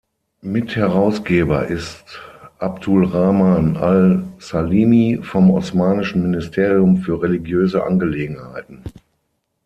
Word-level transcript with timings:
Mitherausgeber 0.41 1.67
ist 1.67 2.03
Abdulrahman 2.57 3.77
Al-Salimi 3.77 5.19
vom 5.21 5.51
omanischen 5.51 6.23
Ministerium 6.23 6.97
für 6.97 7.21
religiöse 7.21 7.83
Angelegenheiten. 7.83 8.83